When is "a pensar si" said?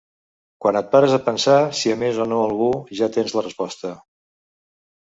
1.17-1.93